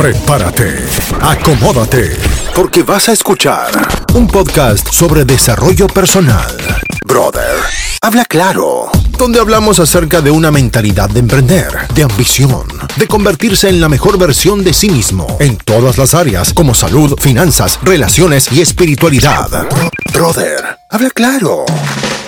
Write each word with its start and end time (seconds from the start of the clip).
Prepárate, 0.00 0.78
acomódate, 1.20 2.16
porque 2.56 2.82
vas 2.82 3.10
a 3.10 3.12
escuchar 3.12 3.70
un 4.14 4.26
podcast 4.26 4.90
sobre 4.90 5.26
desarrollo 5.26 5.88
personal. 5.88 6.56
Brother, 7.04 7.58
habla 8.00 8.24
claro, 8.24 8.90
donde 9.18 9.40
hablamos 9.40 9.78
acerca 9.78 10.22
de 10.22 10.30
una 10.30 10.50
mentalidad 10.50 11.10
de 11.10 11.20
emprender, 11.20 11.86
de 11.94 12.04
ambición, 12.04 12.66
de 12.96 13.06
convertirse 13.06 13.68
en 13.68 13.78
la 13.78 13.90
mejor 13.90 14.16
versión 14.16 14.64
de 14.64 14.72
sí 14.72 14.88
mismo 14.88 15.36
en 15.38 15.58
todas 15.58 15.98
las 15.98 16.14
áreas 16.14 16.54
como 16.54 16.74
salud, 16.74 17.20
finanzas, 17.20 17.78
relaciones 17.82 18.50
y 18.52 18.62
espiritualidad. 18.62 19.68
Brother, 20.14 20.78
habla 20.88 21.10
claro. 21.10 21.66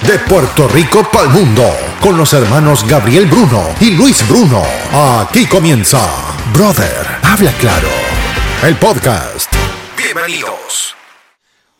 De 0.06 0.18
Puerto 0.18 0.66
Rico 0.66 1.08
para 1.12 1.26
el 1.26 1.30
mundo, 1.30 1.62
con 2.00 2.16
los 2.18 2.32
hermanos 2.32 2.84
Gabriel 2.88 3.26
Bruno 3.26 3.72
y 3.80 3.92
Luis 3.92 4.26
Bruno. 4.28 4.60
Aquí 5.20 5.46
comienza 5.46 6.00
Brother, 6.52 7.06
habla 7.22 7.52
claro. 7.52 7.88
El 8.64 8.76
podcast. 8.76 9.54
Bienvenidos. 9.96 10.96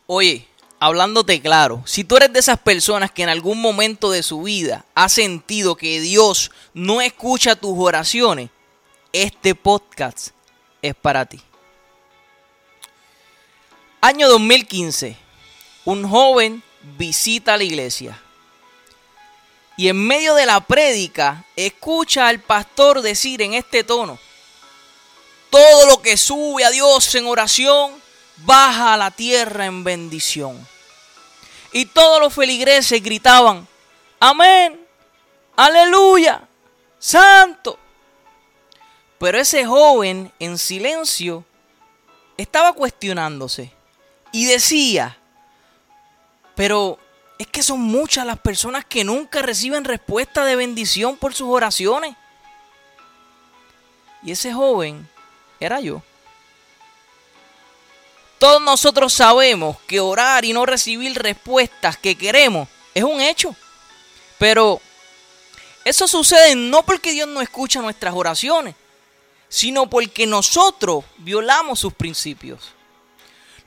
Oye, 0.07 0.47
hablándote 0.79 1.41
claro, 1.41 1.83
si 1.85 2.05
tú 2.05 2.17
eres 2.17 2.33
de 2.33 2.39
esas 2.39 2.61
personas 2.61 3.11
que 3.11 3.25
en 3.25 3.29
algún 3.29 3.61
momento 3.61 4.13
de 4.13 4.23
su 4.23 4.43
vida 4.43 4.85
ha 4.95 5.09
sentido 5.09 5.75
que 5.75 6.01
Dios 6.01 6.53
no 6.75 7.01
escucha 7.01 7.57
tus 7.57 7.75
oraciones, 7.77 8.51
este 9.13 9.57
podcast 9.57 10.29
es 10.81 10.95
para 10.95 11.27
ti. 11.27 11.41
Año 14.01 14.29
2015. 14.29 15.17
Un 15.85 16.09
joven 16.09 16.63
visita 16.83 17.57
la 17.57 17.65
iglesia. 17.65 18.21
Y 19.77 19.89
en 19.89 20.07
medio 20.07 20.35
de 20.35 20.47
la 20.47 20.61
prédica 20.61 21.45
escucha 21.57 22.29
al 22.29 22.41
pastor 22.41 23.03
decir 23.03 23.43
en 23.43 23.55
este 23.55 23.85
tono, 23.85 24.19
todo 25.51 25.87
lo 25.87 26.01
que 26.01 26.17
sube 26.17 26.65
a 26.65 26.71
Dios 26.71 27.15
en 27.15 27.27
oración, 27.27 27.93
baja 28.39 28.95
a 28.95 28.97
la 28.97 29.11
tierra 29.11 29.67
en 29.67 29.85
bendición. 29.85 30.67
Y 31.73 31.87
todos 31.87 32.21
los 32.21 32.35
feligreses 32.35 33.03
gritaban, 33.03 33.67
amén, 34.21 34.81
aleluya, 35.57 36.47
santo. 36.99 37.79
Pero 39.19 39.39
ese 39.39 39.65
joven 39.65 40.33
en 40.39 40.59
silencio 40.59 41.45
estaba 42.37 42.73
cuestionándose 42.73 43.73
y 44.33 44.47
decía, 44.47 45.19
pero 46.55 46.99
es 47.39 47.47
que 47.47 47.63
son 47.63 47.81
muchas 47.81 48.27
las 48.27 48.39
personas 48.39 48.85
que 48.85 49.05
nunca 49.05 49.43
reciben 49.43 49.85
respuesta 49.85 50.45
de 50.45 50.57
bendición 50.57 51.17
por 51.17 51.35
sus 51.35 51.49
oraciones. 51.49 52.15
Y 54.23 54.33
ese 54.33 54.53
joven 54.53 55.09
era 55.59 55.81
yo. 55.81 56.03
Todos 58.39 58.61
nosotros 58.61 59.13
sabemos 59.13 59.77
que 59.87 60.01
orar 60.01 60.45
y 60.45 60.53
no 60.53 60.67
recibir 60.67 61.17
respuestas 61.17 61.97
que 61.97 62.17
queremos 62.17 62.69
es 62.95 63.05
un 63.05 63.21
hecho. 63.21 63.55
Pero 64.39 64.81
eso 65.85 66.07
sucede 66.07 66.55
no 66.55 66.85
porque 66.85 67.13
Dios 67.13 67.29
no 67.29 67.41
escucha 67.41 67.81
nuestras 67.81 68.15
oraciones, 68.15 68.75
sino 69.49 69.89
porque 69.89 70.27
nosotros 70.27 71.05
violamos 71.19 71.81
sus 71.81 71.93
principios. 71.93 72.73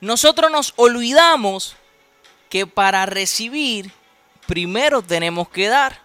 Nosotros 0.00 0.50
nos 0.50 0.72
olvidamos 0.76 1.76
que 2.48 2.66
para 2.66 3.06
recibir 3.06 3.90
primero 4.46 5.02
tenemos 5.02 5.48
que 5.48 5.68
dar. 5.68 6.00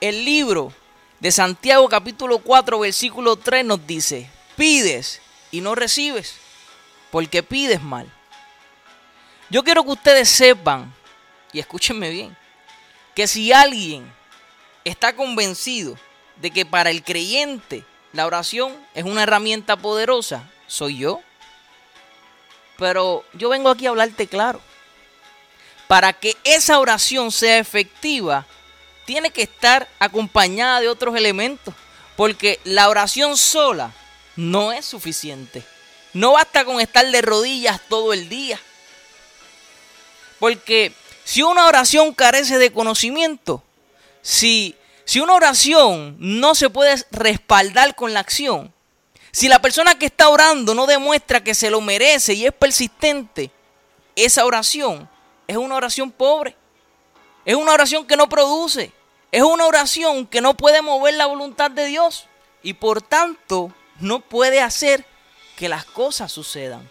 El 0.00 0.24
libro 0.24 0.72
de 1.20 1.30
Santiago 1.30 1.88
capítulo 1.88 2.38
4 2.38 2.78
versículo 2.78 3.36
3 3.36 3.64
nos 3.64 3.86
dice, 3.86 4.30
pides 4.56 5.20
y 5.50 5.60
no 5.60 5.74
recibes, 5.74 6.36
porque 7.10 7.42
pides 7.42 7.82
mal. 7.82 8.10
Yo 9.50 9.62
quiero 9.62 9.84
que 9.84 9.90
ustedes 9.90 10.28
sepan, 10.28 10.92
y 11.52 11.58
escúchenme 11.58 12.10
bien, 12.10 12.36
que 13.14 13.26
si 13.26 13.52
alguien 13.52 14.10
está 14.84 15.14
convencido 15.14 15.96
de 16.36 16.50
que 16.50 16.64
para 16.64 16.90
el 16.90 17.02
creyente 17.02 17.84
la 18.12 18.26
oración 18.26 18.74
es 18.94 19.04
una 19.04 19.24
herramienta 19.24 19.76
poderosa, 19.76 20.48
soy 20.66 20.98
yo. 20.98 21.20
Pero 22.78 23.24
yo 23.34 23.50
vengo 23.50 23.68
aquí 23.68 23.86
a 23.86 23.90
hablarte 23.90 24.26
claro 24.26 24.62
para 25.90 26.12
que 26.12 26.36
esa 26.44 26.78
oración 26.78 27.32
sea 27.32 27.58
efectiva, 27.58 28.46
tiene 29.06 29.30
que 29.30 29.42
estar 29.42 29.88
acompañada 29.98 30.78
de 30.78 30.88
otros 30.88 31.16
elementos. 31.16 31.74
Porque 32.14 32.60
la 32.62 32.88
oración 32.88 33.36
sola 33.36 33.92
no 34.36 34.70
es 34.70 34.86
suficiente. 34.86 35.64
No 36.12 36.34
basta 36.34 36.64
con 36.64 36.80
estar 36.80 37.04
de 37.04 37.22
rodillas 37.22 37.80
todo 37.88 38.12
el 38.12 38.28
día. 38.28 38.60
Porque 40.38 40.92
si 41.24 41.42
una 41.42 41.66
oración 41.66 42.14
carece 42.14 42.58
de 42.58 42.72
conocimiento, 42.72 43.64
si, 44.22 44.76
si 45.04 45.18
una 45.18 45.34
oración 45.34 46.14
no 46.20 46.54
se 46.54 46.70
puede 46.70 47.04
respaldar 47.10 47.96
con 47.96 48.14
la 48.14 48.20
acción, 48.20 48.72
si 49.32 49.48
la 49.48 49.60
persona 49.60 49.98
que 49.98 50.06
está 50.06 50.28
orando 50.28 50.72
no 50.72 50.86
demuestra 50.86 51.42
que 51.42 51.56
se 51.56 51.68
lo 51.68 51.80
merece 51.80 52.34
y 52.34 52.46
es 52.46 52.52
persistente, 52.52 53.50
esa 54.14 54.44
oración 54.44 55.08
es 55.50 55.56
una 55.56 55.74
oración 55.74 56.12
pobre. 56.12 56.54
Es 57.44 57.56
una 57.56 57.72
oración 57.72 58.06
que 58.06 58.16
no 58.16 58.28
produce. 58.28 58.92
Es 59.32 59.42
una 59.42 59.66
oración 59.66 60.28
que 60.28 60.40
no 60.40 60.56
puede 60.56 60.80
mover 60.80 61.14
la 61.14 61.26
voluntad 61.26 61.72
de 61.72 61.86
Dios. 61.86 62.26
Y 62.62 62.74
por 62.74 63.02
tanto 63.02 63.72
no 63.98 64.20
puede 64.20 64.60
hacer 64.60 65.04
que 65.56 65.68
las 65.68 65.84
cosas 65.84 66.30
sucedan. 66.30 66.88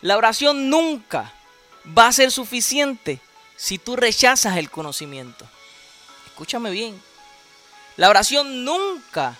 La 0.00 0.16
oración 0.16 0.70
nunca 0.70 1.32
va 1.96 2.08
a 2.08 2.12
ser 2.12 2.32
suficiente 2.32 3.20
si 3.56 3.78
tú 3.78 3.94
rechazas 3.94 4.56
el 4.56 4.68
conocimiento. 4.68 5.46
Escúchame 6.26 6.70
bien. 6.70 7.00
La 7.96 8.08
oración 8.08 8.64
nunca 8.64 9.36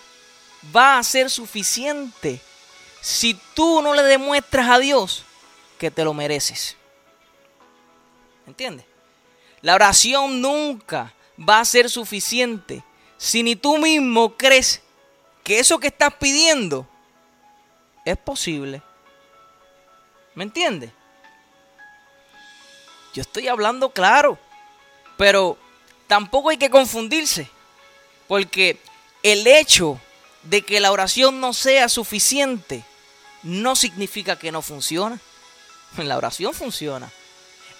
va 0.73 0.97
a 0.97 1.03
ser 1.03 1.29
suficiente 1.29 2.39
si 3.01 3.33
tú 3.53 3.81
no 3.81 3.93
le 3.93 4.03
demuestras 4.03 4.69
a 4.69 4.79
Dios 4.79 5.23
que 5.77 5.91
te 5.91 6.05
lo 6.05 6.13
mereces. 6.13 6.78
¿Entiendes? 8.49 8.85
La 9.61 9.75
oración 9.75 10.41
nunca 10.41 11.13
va 11.37 11.59
a 11.59 11.65
ser 11.65 11.89
suficiente 11.89 12.83
si 13.17 13.43
ni 13.43 13.55
tú 13.55 13.77
mismo 13.77 14.35
crees 14.35 14.81
que 15.43 15.59
eso 15.59 15.79
que 15.79 15.87
estás 15.87 16.13
pidiendo 16.15 16.87
es 18.05 18.17
posible. 18.17 18.81
¿Me 20.33 20.43
entiendes? 20.43 20.91
Yo 23.13 23.21
estoy 23.21 23.47
hablando 23.47 23.91
claro, 23.91 24.37
pero 25.17 25.57
tampoco 26.07 26.49
hay 26.49 26.57
que 26.57 26.69
confundirse, 26.69 27.49
porque 28.27 28.79
el 29.21 29.45
hecho 29.45 29.99
de 30.43 30.63
que 30.63 30.79
la 30.79 30.91
oración 30.91 31.39
no 31.39 31.53
sea 31.53 31.89
suficiente 31.89 32.83
no 33.43 33.75
significa 33.75 34.39
que 34.39 34.51
no 34.51 34.61
funciona. 34.61 35.19
La 35.97 36.17
oración 36.17 36.53
funciona. 36.53 37.11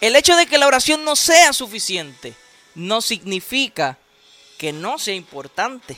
El 0.02 0.16
hecho 0.16 0.36
de 0.36 0.46
que 0.46 0.58
la 0.58 0.68
oración 0.68 1.04
no 1.04 1.16
sea 1.16 1.54
suficiente 1.54 2.34
no 2.76 3.02
significa 3.02 3.98
que 4.58 4.72
no 4.72 4.98
sea 4.98 5.14
importante. 5.14 5.98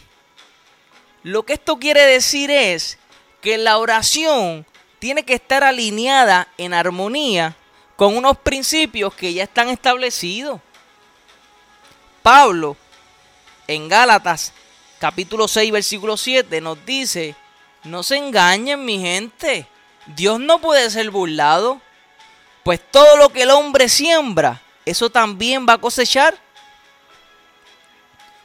Lo 1.24 1.44
que 1.44 1.54
esto 1.54 1.78
quiere 1.78 2.02
decir 2.02 2.50
es 2.50 2.98
que 3.42 3.58
la 3.58 3.78
oración 3.78 4.66
tiene 5.00 5.24
que 5.24 5.36
estar 5.36 5.64
alineada 5.64 6.48
en 6.58 6.74
armonía 6.74 7.56
con 7.96 8.18
unos 8.18 8.38
principios 8.38 9.14
que 9.14 9.34
ya 9.34 9.44
están 9.44 9.70
establecidos. 9.70 10.60
Pablo 12.24 12.78
en 13.68 13.88
Gálatas 13.88 14.54
capítulo 15.00 15.48
6 15.48 15.72
versículo 15.72 16.18
7 16.18 16.62
nos 16.62 16.84
dice, 16.86 17.36
no 17.84 18.04
se 18.04 18.18
engañen 18.18 18.86
mi 18.86 19.00
gente, 19.00 19.68
Dios 20.06 20.40
no 20.40 20.60
puede 20.60 20.90
ser 20.90 21.10
burlado. 21.10 21.82
Pues 22.64 22.80
todo 22.92 23.18
lo 23.18 23.30
que 23.30 23.44
el 23.44 23.52
hombre 23.52 23.90
siembra, 23.90 24.62
eso 24.86 25.10
también 25.10 25.66
va 25.68 25.74
a 25.74 25.78
cosechar. 25.78 26.38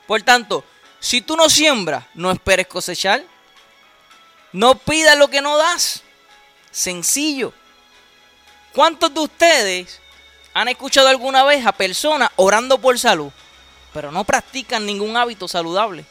Por 0.06 0.22
tanto, 0.22 0.64
si 1.00 1.20
tú 1.20 1.36
no 1.36 1.48
siembras, 1.48 2.04
no 2.14 2.30
esperes 2.30 2.66
cosechar. 2.66 3.22
No 4.52 4.76
pidas 4.78 5.18
lo 5.18 5.28
que 5.28 5.42
no 5.42 5.56
das. 5.56 6.02
Sencillo. 6.70 7.52
¿Cuántos 8.72 9.12
de 9.12 9.20
ustedes 9.20 10.00
han 10.54 10.68
escuchado 10.68 11.08
alguna 11.08 11.44
vez 11.44 11.66
a 11.66 11.72
personas 11.72 12.30
orando 12.36 12.78
por 12.78 12.98
salud, 12.98 13.30
pero 13.92 14.10
no 14.12 14.24
practican 14.24 14.86
ningún 14.86 15.16
hábito 15.16 15.48
saludable? 15.48 16.04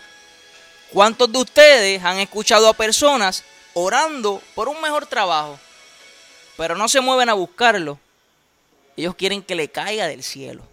¿Cuántos 0.92 1.32
de 1.32 1.40
ustedes 1.40 2.04
han 2.04 2.20
escuchado 2.20 2.68
a 2.70 2.74
personas 2.74 3.44
orando 3.76 4.42
por 4.56 4.70
un 4.70 4.80
mejor 4.82 5.06
trabajo, 5.06 5.60
pero 6.58 6.76
no 6.76 6.88
se 6.88 7.02
mueven 7.02 7.30
a 7.30 7.34
buscarlo. 7.34 8.00
Ellos 8.98 9.16
quieren 9.16 9.42
que 9.42 9.56
le 9.56 9.70
caiga 9.70 10.08
del 10.08 10.24
cielo. 10.24 10.64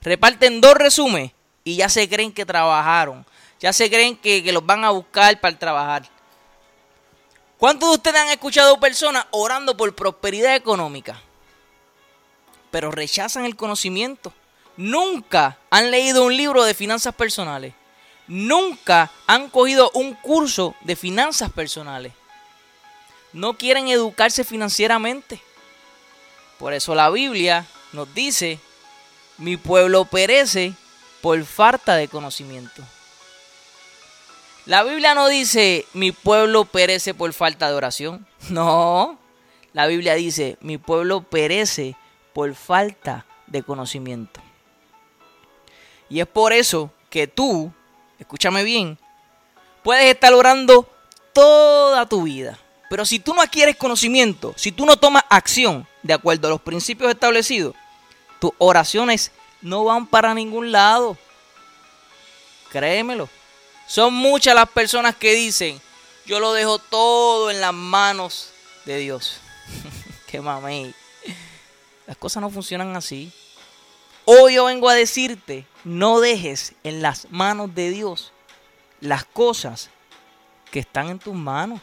Reparten 0.00 0.60
dos 0.60 0.74
resúmenes 0.74 1.32
y 1.64 1.76
ya 1.76 1.88
se 1.88 2.08
creen 2.08 2.32
que 2.32 2.44
trabajaron. 2.44 3.24
Ya 3.60 3.72
se 3.72 3.88
creen 3.88 4.16
que, 4.16 4.52
los 4.52 4.64
van 4.64 4.84
a 4.84 4.90
buscar 4.90 5.40
para 5.40 5.58
trabajar. 5.58 6.10
¿Cuántos 7.56 7.88
de 7.88 7.94
ustedes 7.94 8.20
han 8.20 8.28
escuchado 8.28 8.78
personas 8.78 9.26
orando 9.30 9.76
por 9.76 9.94
prosperidad 9.94 10.54
económica? 10.54 11.20
Pero 12.70 12.90
rechazan 12.90 13.46
el 13.46 13.56
conocimiento. 13.56 14.34
Nunca 14.76 15.58
han 15.70 15.90
leído 15.90 16.24
un 16.24 16.36
libro 16.36 16.64
de 16.64 16.74
finanzas 16.74 17.14
personales. 17.14 17.72
Nunca 18.26 19.10
han 19.26 19.48
cogido 19.48 19.90
un 19.94 20.14
curso 20.14 20.74
de 20.82 20.96
finanzas 20.96 21.50
personales. 21.52 22.12
No 23.34 23.58
quieren 23.58 23.88
educarse 23.88 24.44
financieramente. 24.44 25.40
Por 26.58 26.72
eso 26.72 26.94
la 26.94 27.10
Biblia 27.10 27.66
nos 27.92 28.14
dice, 28.14 28.58
mi 29.38 29.56
pueblo 29.56 30.04
perece 30.06 30.72
por 31.20 31.44
falta 31.44 31.96
de 31.96 32.08
conocimiento. 32.08 32.82
La 34.66 34.82
Biblia 34.82 35.14
no 35.14 35.26
dice, 35.28 35.84
mi 35.92 36.12
pueblo 36.12 36.64
perece 36.64 37.12
por 37.12 37.32
falta 37.34 37.68
de 37.68 37.74
oración. 37.74 38.26
No, 38.50 39.18
la 39.72 39.86
Biblia 39.86 40.14
dice, 40.14 40.56
mi 40.60 40.78
pueblo 40.78 41.22
perece 41.22 41.96
por 42.32 42.54
falta 42.54 43.26
de 43.46 43.62
conocimiento. 43.62 44.40
Y 46.08 46.20
es 46.20 46.26
por 46.26 46.52
eso 46.52 46.92
que 47.10 47.26
tú, 47.26 47.72
escúchame 48.18 48.62
bien, 48.62 48.98
puedes 49.82 50.04
estar 50.04 50.32
orando 50.34 50.88
toda 51.32 52.06
tu 52.06 52.22
vida. 52.22 52.58
Pero 52.88 53.04
si 53.04 53.18
tú 53.18 53.34
no 53.34 53.42
adquieres 53.42 53.76
conocimiento, 53.76 54.54
si 54.56 54.72
tú 54.72 54.86
no 54.86 54.96
tomas 54.96 55.24
acción 55.28 55.86
de 56.02 56.14
acuerdo 56.14 56.48
a 56.48 56.50
los 56.50 56.60
principios 56.60 57.10
establecidos, 57.10 57.74
tus 58.38 58.52
oraciones 58.58 59.32
no 59.62 59.84
van 59.84 60.06
para 60.06 60.34
ningún 60.34 60.70
lado. 60.70 61.16
Créemelo. 62.70 63.28
Son 63.86 64.12
muchas 64.12 64.54
las 64.54 64.68
personas 64.68 65.14
que 65.16 65.34
dicen, 65.34 65.80
yo 66.26 66.40
lo 66.40 66.52
dejo 66.52 66.78
todo 66.78 67.50
en 67.50 67.60
las 67.60 67.74
manos 67.74 68.50
de 68.84 68.98
Dios. 68.98 69.38
Qué 70.26 70.40
mamey. 70.40 70.94
Las 72.06 72.16
cosas 72.16 72.42
no 72.42 72.50
funcionan 72.50 72.96
así. 72.96 73.32
Hoy 74.26 74.54
yo 74.54 74.66
vengo 74.66 74.88
a 74.88 74.94
decirte, 74.94 75.66
no 75.84 76.20
dejes 76.20 76.74
en 76.82 77.02
las 77.02 77.30
manos 77.30 77.74
de 77.74 77.90
Dios 77.90 78.32
las 79.00 79.24
cosas 79.24 79.90
que 80.70 80.80
están 80.80 81.10
en 81.10 81.18
tus 81.18 81.34
manos. 81.34 81.80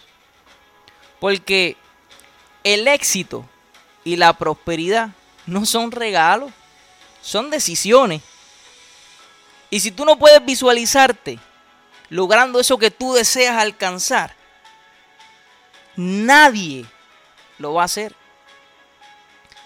Porque 1.22 1.78
el 2.64 2.88
éxito 2.88 3.48
y 4.04 4.16
la 4.16 4.34
prosperidad 4.34 5.12
no 5.46 5.68
son 5.68 5.92
regalos, 5.92 6.52
son 7.22 7.52
decisiones. 7.52 8.24
Y 9.70 9.82
si 9.82 9.92
tú 9.92 10.04
no 10.04 10.18
puedes 10.18 10.44
visualizarte 10.44 11.38
logrando 12.10 12.60
eso 12.60 12.80
que 12.80 12.90
tú 12.90 13.14
deseas 13.14 13.56
alcanzar, 13.56 14.36
nadie 15.96 16.88
lo 17.60 17.76
va 17.76 17.84
a 17.84 17.86
hacer. 17.86 18.16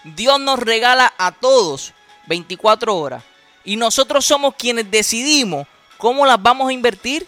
Dios 0.04 0.38
nos 0.38 0.58
regala 0.58 1.14
a 1.16 1.32
todos 1.32 1.94
24 2.26 2.94
horas 2.94 3.24
y 3.64 3.76
nosotros 3.76 4.26
somos 4.26 4.56
quienes 4.56 4.90
decidimos 4.90 5.66
cómo 5.96 6.26
las 6.26 6.42
vamos 6.42 6.68
a 6.68 6.74
invertir. 6.74 7.26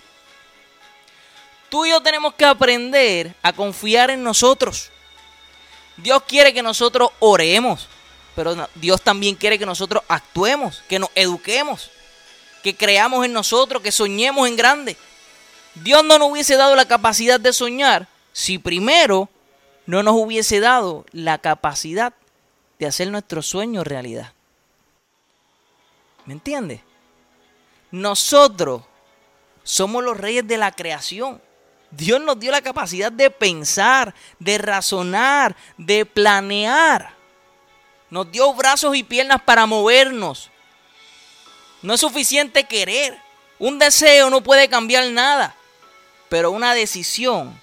Tú 1.69 1.85
y 1.85 1.91
yo 1.91 2.01
tenemos 2.01 2.35
que 2.35 2.45
aprender 2.45 3.35
a 3.43 3.53
confiar 3.53 4.11
en 4.11 4.23
nosotros. 4.23 4.91
Dios 5.97 6.23
quiere 6.27 6.55
que 6.55 6.63
nosotros 6.63 7.11
oremos, 7.19 7.89
pero 8.35 8.69
Dios 8.75 9.03
también 9.03 9.35
quiere 9.35 9.59
que 9.59 9.67
nosotros 9.67 10.03
actuemos, 10.09 10.83
que 10.89 10.99
nos 10.99 11.11
eduquemos, 11.15 11.91
que 12.63 12.77
creamos 12.77 13.25
en 13.25 13.33
nosotros, 13.33 13.83
que 13.83 13.93
soñemos 13.93 14.49
en 14.49 14.57
grande. 14.57 14.97
Dios 15.75 16.05
no 16.05 16.19
nos 16.19 16.31
hubiese 16.31 16.57
dado 16.57 16.75
la 16.77 16.87
capacidad 16.87 17.39
de 17.39 17.53
soñar 17.53 18.09
si 18.33 18.59
primero 18.59 19.29
no 19.87 20.03
nos 20.03 20.15
hubiese 20.15 20.61
dado 20.61 21.05
la 21.13 21.39
capacidad 21.39 22.13
de 22.79 22.87
hacer 22.87 23.11
nuestros 23.11 23.47
sueños 23.47 23.87
realidad. 23.87 24.33
¿Me 26.25 26.35
entiendes? 26.35 26.81
Nosotros 27.91 28.83
somos 29.65 30.05
los 30.05 30.17
reyes 30.17 30.47
de 30.47 30.59
la 30.59 30.73
creación. 30.73 31.41
Dios 31.91 32.21
nos 32.21 32.39
dio 32.39 32.51
la 32.51 32.63
capacidad 32.63 33.11
de 33.11 33.31
pensar, 33.31 34.15
de 34.39 34.59
razonar, 34.59 35.57
de 35.77 36.05
planear. 36.05 37.15
Nos 38.11 38.31
dio 38.31 38.53
brazos 38.55 38.95
y 38.97 39.03
piernas 39.03 39.41
para 39.43 39.67
movernos. 39.67 40.51
No 41.83 41.95
es 41.95 42.01
suficiente 42.01 42.65
querer. 42.65 43.19
Un 43.59 43.79
deseo 43.79 44.31
no 44.31 44.43
puede 44.43 44.69
cambiar 44.69 45.11
nada. 45.11 45.55
Pero 46.29 46.51
una 46.51 46.75
decisión, 46.75 47.59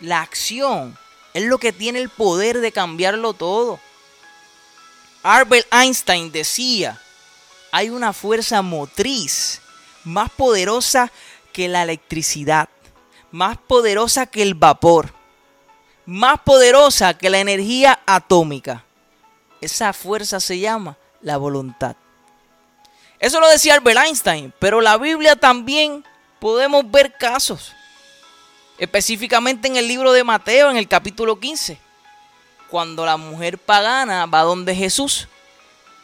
la 0.00 0.20
acción, 0.22 0.96
es 1.32 1.44
lo 1.44 1.58
que 1.58 1.72
tiene 1.72 1.98
el 1.98 2.08
poder 2.08 2.60
de 2.60 2.72
cambiarlo 2.72 3.34
todo. 3.34 3.80
Albert 5.24 5.66
Einstein 5.72 6.30
decía, 6.30 7.00
hay 7.72 7.90
una 7.90 8.12
fuerza 8.12 8.62
motriz 8.62 9.60
más 10.04 10.30
poderosa 10.30 11.10
que 11.52 11.66
la 11.66 11.82
electricidad, 11.82 12.68
más 13.34 13.58
poderosa 13.58 14.26
que 14.26 14.42
el 14.42 14.54
vapor, 14.54 15.12
más 16.06 16.38
poderosa 16.42 17.18
que 17.18 17.30
la 17.30 17.40
energía 17.40 17.98
atómica. 18.06 18.84
Esa 19.60 19.92
fuerza 19.92 20.38
se 20.38 20.60
llama 20.60 20.96
la 21.20 21.36
voluntad. 21.36 21.96
Eso 23.18 23.40
lo 23.40 23.48
decía 23.48 23.74
Albert 23.74 23.98
Einstein, 24.06 24.54
pero 24.60 24.80
la 24.80 24.98
Biblia 24.98 25.34
también 25.34 26.04
podemos 26.38 26.88
ver 26.88 27.12
casos 27.18 27.72
específicamente 28.78 29.66
en 29.66 29.74
el 29.74 29.88
libro 29.88 30.12
de 30.12 30.22
Mateo, 30.22 30.70
en 30.70 30.76
el 30.76 30.86
capítulo 30.86 31.40
15, 31.40 31.76
cuando 32.70 33.04
la 33.04 33.16
mujer 33.16 33.58
pagana 33.58 34.26
va 34.26 34.42
donde 34.42 34.76
Jesús 34.76 35.26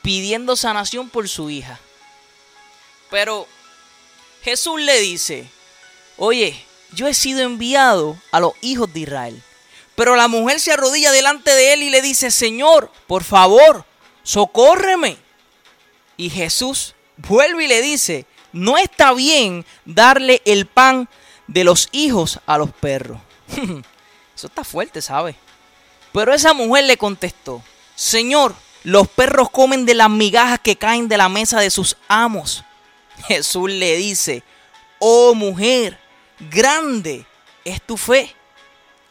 pidiendo 0.02 0.56
sanación 0.56 1.08
por 1.08 1.28
su 1.28 1.48
hija. 1.48 1.78
Pero 3.08 3.46
Jesús 4.42 4.80
le 4.80 4.98
dice, 5.00 5.48
oye, 6.16 6.66
yo 6.92 7.06
he 7.06 7.14
sido 7.14 7.40
enviado 7.40 8.18
a 8.32 8.40
los 8.40 8.52
hijos 8.60 8.92
de 8.92 9.00
Israel. 9.00 9.42
Pero 9.94 10.16
la 10.16 10.28
mujer 10.28 10.60
se 10.60 10.72
arrodilla 10.72 11.12
delante 11.12 11.50
de 11.50 11.74
él 11.74 11.82
y 11.82 11.90
le 11.90 12.00
dice, 12.00 12.30
Señor, 12.30 12.90
por 13.06 13.22
favor, 13.22 13.84
socórreme. 14.22 15.18
Y 16.16 16.30
Jesús 16.30 16.94
vuelve 17.16 17.64
y 17.64 17.68
le 17.68 17.82
dice, 17.82 18.26
no 18.52 18.78
está 18.78 19.12
bien 19.12 19.64
darle 19.84 20.42
el 20.44 20.66
pan 20.66 21.08
de 21.46 21.64
los 21.64 21.88
hijos 21.92 22.40
a 22.46 22.58
los 22.58 22.70
perros. 22.70 23.18
Eso 24.34 24.46
está 24.46 24.64
fuerte, 24.64 25.02
¿sabe? 25.02 25.34
Pero 26.12 26.32
esa 26.32 26.54
mujer 26.54 26.84
le 26.84 26.96
contestó, 26.96 27.62
Señor, 27.94 28.54
los 28.82 29.06
perros 29.08 29.50
comen 29.50 29.84
de 29.84 29.94
las 29.94 30.08
migajas 30.08 30.60
que 30.60 30.76
caen 30.76 31.08
de 31.08 31.18
la 31.18 31.28
mesa 31.28 31.60
de 31.60 31.70
sus 31.70 31.96
amos. 32.08 32.64
Jesús 33.28 33.70
le 33.70 33.96
dice, 33.96 34.42
oh 34.98 35.34
mujer, 35.34 35.99
grande 36.50 37.26
es 37.64 37.82
tu 37.82 37.96
fe, 37.96 38.34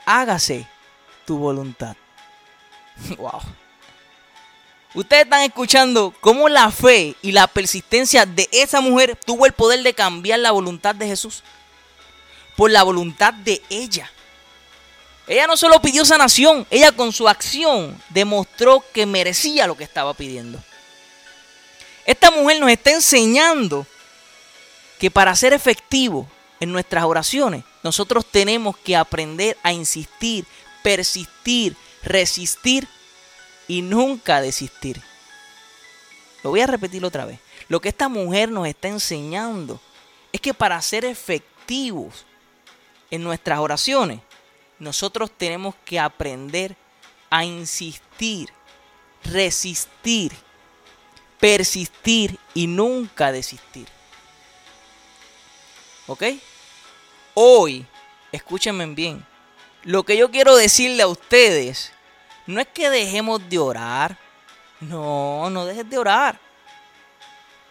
hágase 0.06 0.68
tu 1.26 1.38
voluntad. 1.38 1.96
Wow. 3.18 3.42
Ustedes 4.96 5.24
están 5.24 5.44
escuchando 5.44 6.14
cómo 6.20 6.50
la 6.50 6.72
fe 6.72 7.16
y 7.22 7.32
la 7.32 7.46
persistencia 7.48 8.26
de 8.26 8.50
esa 8.52 8.82
mujer 8.82 9.16
tuvo 9.24 9.46
el 9.46 9.54
poder 9.54 9.84
de 9.84 9.94
cambiar 9.94 10.40
la 10.40 10.52
voluntad 10.52 10.96
de 10.96 11.06
Jesús 11.08 11.44
por 12.58 12.72
la 12.72 12.84
voluntad 12.84 13.34
de 13.34 13.62
ella. 13.70 14.12
Ella 15.28 15.46
no 15.46 15.56
solo 15.56 15.80
pidió 15.80 16.04
sanación, 16.06 16.66
ella 16.72 16.92
con 16.92 17.14
su 17.14 17.30
acción 17.30 18.02
demostró 18.10 18.84
que 18.92 19.06
merecía 19.06 19.68
lo 19.68 19.78
que 19.78 19.84
estaba 19.84 20.16
pidiendo. 20.16 20.60
Esta 22.06 22.32
mujer 22.32 22.60
nos 22.60 22.72
está 22.72 22.90
enseñando 22.90 23.86
que 24.98 25.12
para 25.12 25.36
ser 25.36 25.54
efectivos 25.54 26.26
en 26.60 26.72
nuestras 26.72 27.06
oraciones, 27.06 27.64
nosotros 27.84 28.26
tenemos 28.26 28.78
que 28.78 28.96
aprender 28.96 29.58
a 29.64 29.72
insistir, 29.72 30.46
persistir, 30.84 31.76
resistir 32.04 32.88
y 33.68 33.82
nunca 33.82 34.42
desistir. 34.42 35.02
Lo 36.44 36.52
voy 36.52 36.62
a 36.62 36.68
repetir 36.68 37.04
otra 37.06 37.26
vez. 37.26 37.40
Lo 37.68 37.80
que 37.80 37.90
esta 37.90 38.10
mujer 38.10 38.50
nos 38.50 38.68
está 38.68 38.88
enseñando 38.88 39.80
es 40.32 40.42
que 40.42 40.54
para 40.54 40.82
ser 40.82 41.06
efectivos 41.06 42.26
en 43.12 43.24
nuestras 43.24 43.60
oraciones, 43.60 44.20
nosotros 44.80 45.32
tenemos 45.32 45.76
que 45.86 46.00
aprender 46.00 46.76
a 47.30 47.44
insistir, 47.46 48.50
resistir, 49.24 50.32
persistir 51.40 52.40
y 52.54 52.68
nunca 52.68 53.32
desistir. 53.32 53.88
¿Ok? 56.08 56.24
Hoy, 57.42 57.86
escúchenme 58.34 58.86
bien, 58.88 59.26
lo 59.84 60.04
que 60.04 60.18
yo 60.18 60.30
quiero 60.30 60.58
decirle 60.58 61.04
a 61.04 61.08
ustedes 61.08 61.94
no 62.48 62.60
es 62.60 62.68
que 62.68 62.90
dejemos 62.90 63.40
de 63.48 63.58
orar. 63.58 64.18
No, 64.82 65.50
no 65.50 65.66
dejes 65.66 65.90
de 65.90 65.98
orar. 65.98 66.38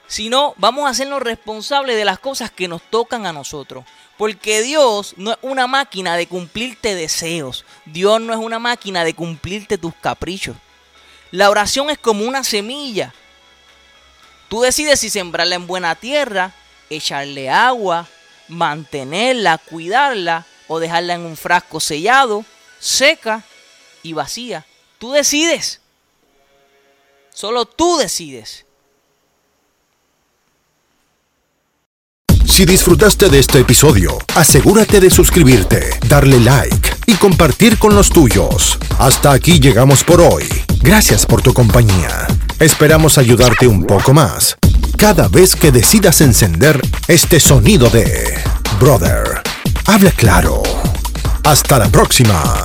Sino 0.06 0.54
vamos 0.56 0.86
a 0.86 0.88
hacernos 0.88 1.20
responsables 1.20 1.96
de 1.98 2.06
las 2.06 2.18
cosas 2.18 2.50
que 2.50 2.66
nos 2.66 2.80
tocan 2.80 3.26
a 3.26 3.32
nosotros. 3.34 3.84
Porque 4.16 4.62
Dios 4.62 5.12
no 5.18 5.32
es 5.32 5.38
una 5.42 5.66
máquina 5.66 6.16
de 6.16 6.26
cumplirte 6.26 6.94
deseos. 6.94 7.66
Dios 7.84 8.22
no 8.22 8.32
es 8.32 8.38
una 8.38 8.58
máquina 8.58 9.04
de 9.04 9.12
cumplirte 9.12 9.76
tus 9.76 9.94
caprichos. 9.96 10.56
La 11.30 11.50
oración 11.50 11.90
es 11.90 11.98
como 11.98 12.24
una 12.24 12.42
semilla. 12.42 13.12
Tú 14.48 14.62
decides 14.62 15.00
si 15.00 15.10
sembrarla 15.10 15.56
en 15.56 15.66
buena 15.66 15.94
tierra, 15.94 16.54
echarle 16.88 17.50
agua, 17.50 18.08
mantenerla, 18.48 19.58
cuidarla 19.58 20.46
o 20.68 20.80
dejarla 20.80 21.14
en 21.14 21.22
un 21.22 21.36
frasco 21.36 21.80
sellado, 21.80 22.44
seca 22.78 23.44
y 24.02 24.12
vacía. 24.12 24.64
Tú 24.98 25.12
decides. 25.12 25.80
Solo 27.32 27.64
tú 27.64 27.98
decides. 27.98 28.64
Si 32.46 32.64
disfrutaste 32.64 33.28
de 33.28 33.38
este 33.38 33.60
episodio, 33.60 34.18
asegúrate 34.34 34.98
de 34.98 35.10
suscribirte, 35.10 35.90
darle 36.08 36.40
like 36.40 36.90
y 37.06 37.14
compartir 37.14 37.78
con 37.78 37.94
los 37.94 38.10
tuyos. 38.10 38.78
Hasta 38.98 39.30
aquí 39.30 39.60
llegamos 39.60 40.02
por 40.02 40.20
hoy. 40.20 40.44
Gracias 40.80 41.24
por 41.24 41.40
tu 41.40 41.54
compañía. 41.54 42.26
Esperamos 42.58 43.16
ayudarte 43.16 43.68
un 43.68 43.84
poco 43.84 44.12
más 44.12 44.58
cada 44.98 45.28
vez 45.28 45.54
que 45.54 45.70
decidas 45.70 46.20
encender 46.20 46.82
este 47.06 47.38
sonido 47.38 47.88
de 47.88 48.36
Brother. 48.80 49.40
Habla 49.86 50.10
claro. 50.10 50.62
Hasta 51.44 51.78
la 51.78 51.88
próxima. 51.88 52.64